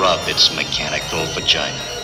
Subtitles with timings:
[0.00, 1.99] rub its mechanical vagina.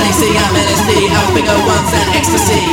[0.00, 2.64] they see I'm LSD, I'm bigger ones than ecstasy.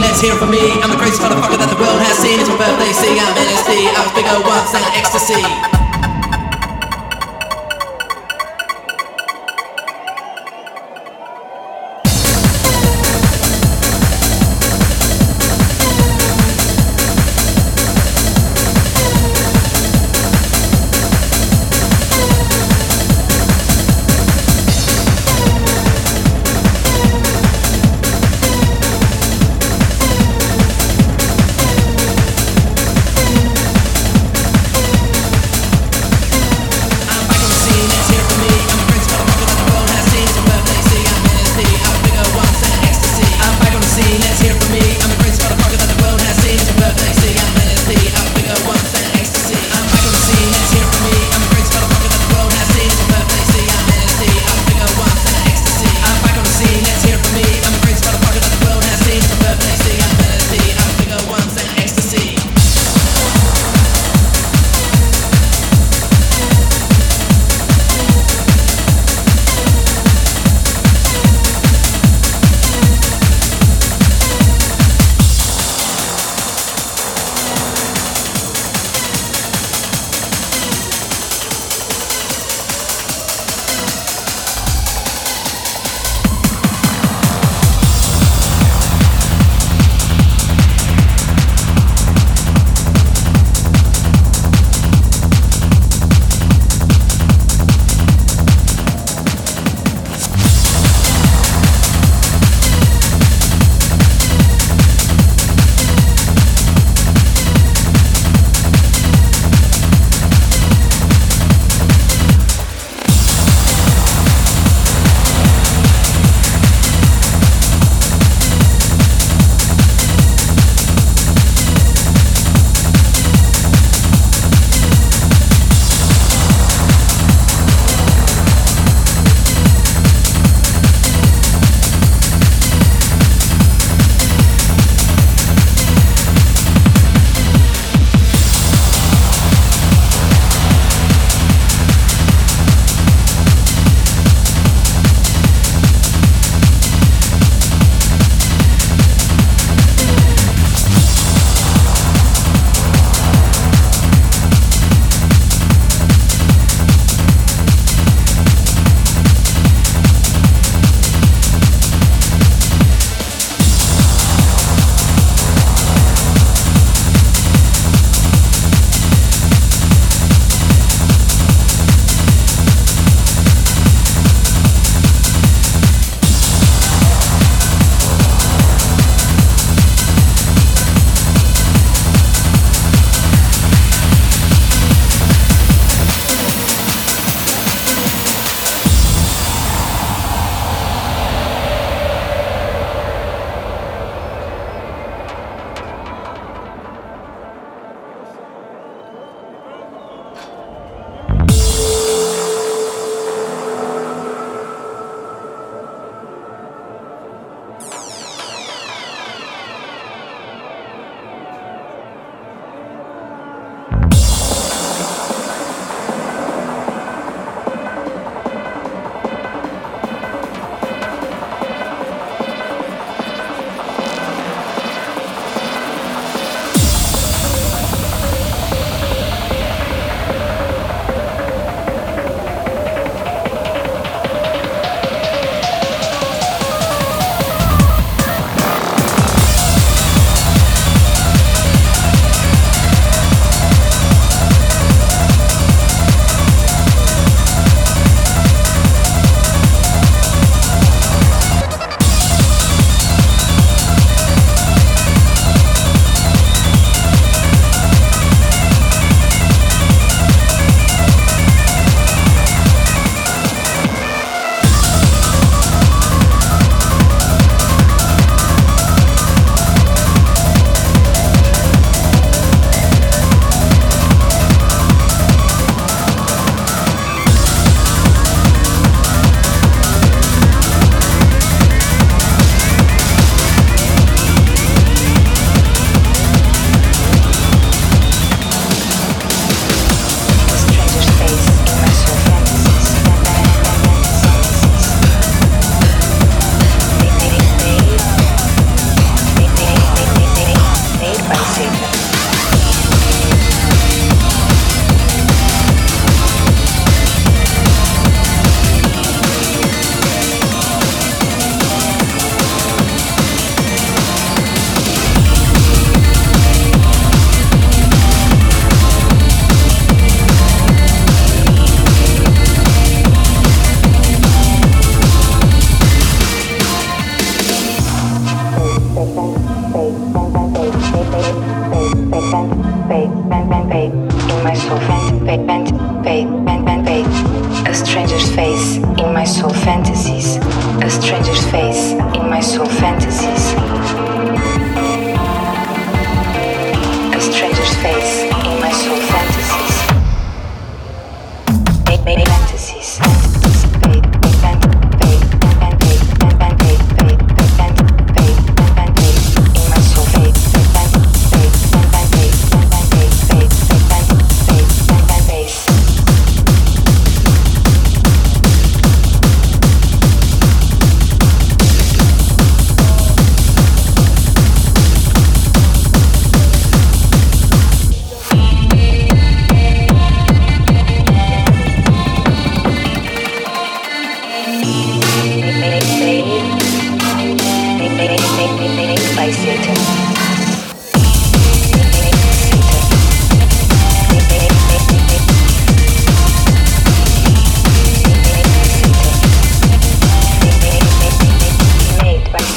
[0.00, 0.58] let's hear it from me.
[0.82, 2.40] I'm the craziest motherfucker that the world has seen.
[2.40, 5.77] It's my birthday, see, I'm LSD, I was bigger once than ecstasy.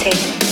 [0.03, 0.50] Satan.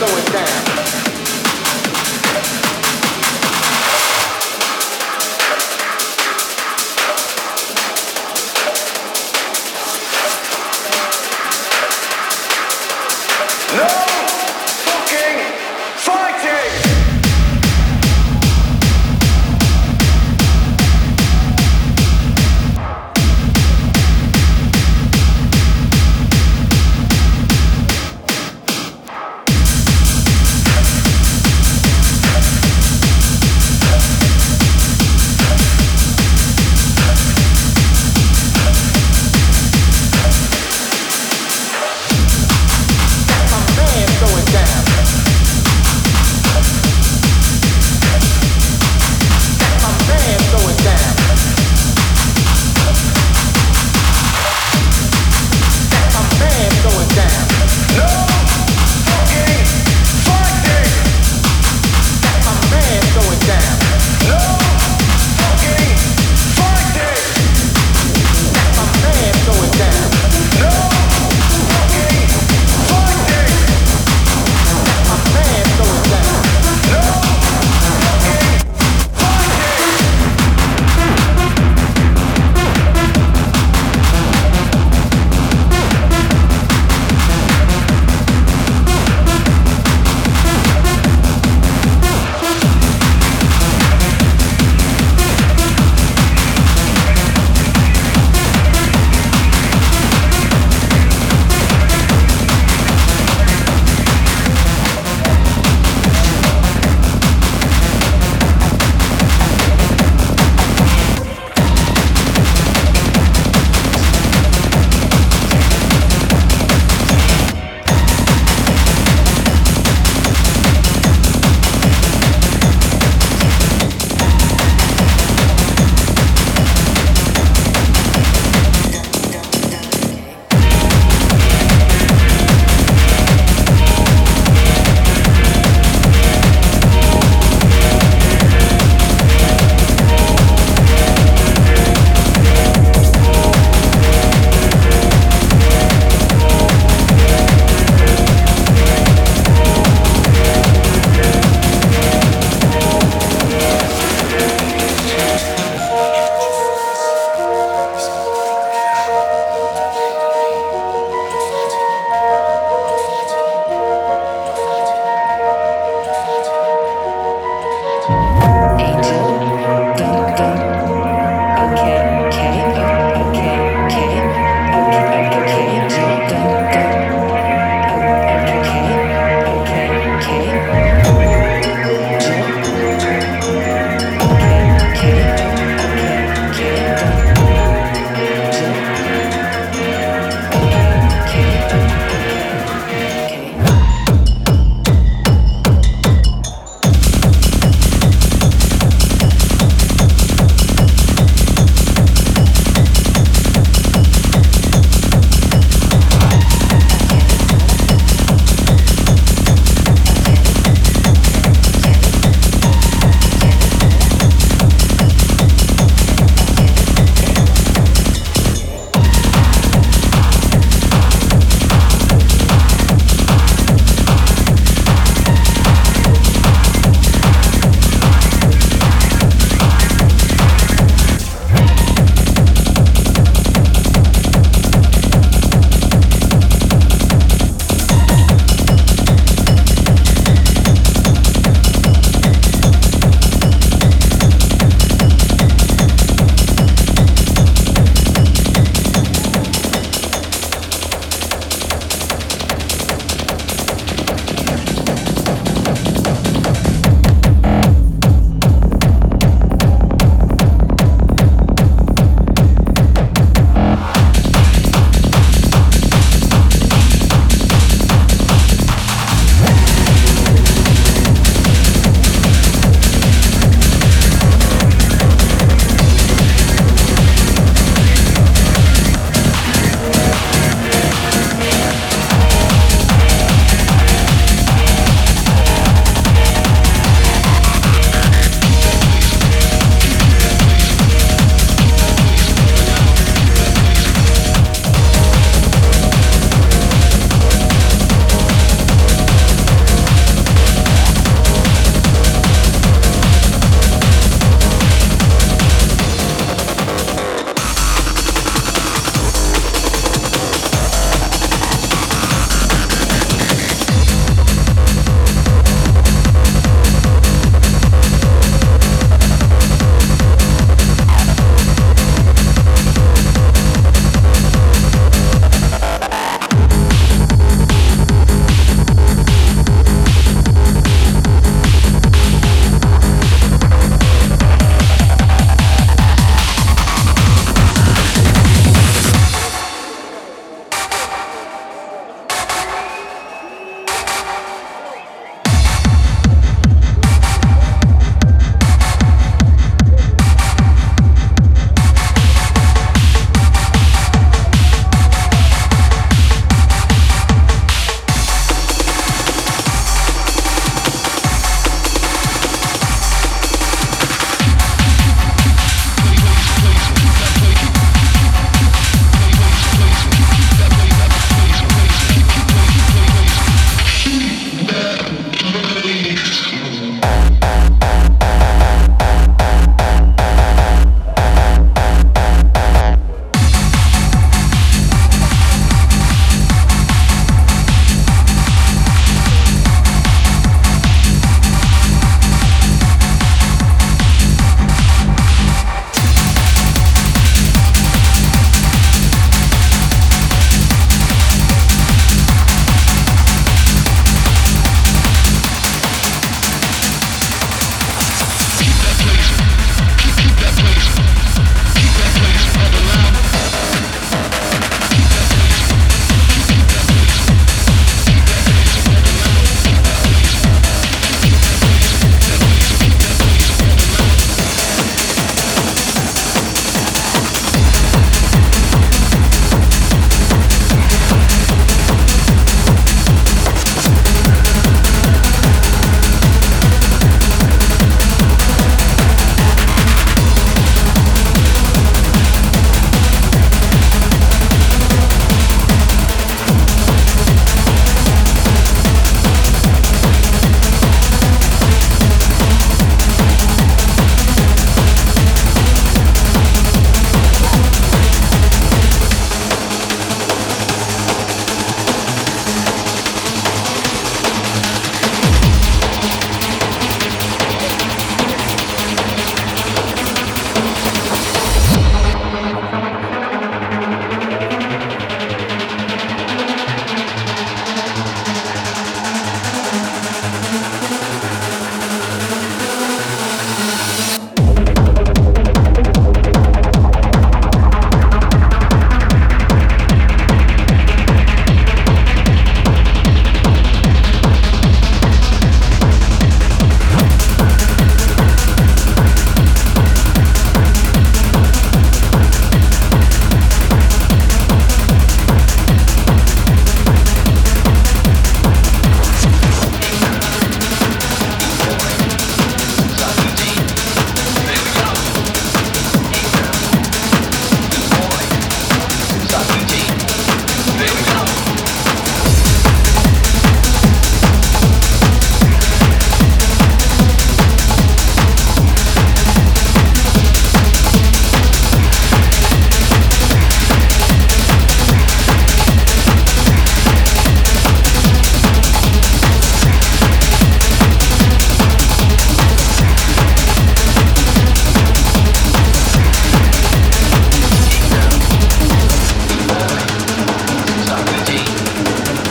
[0.00, 0.73] going down.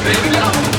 [0.06, 0.73] Benim ya.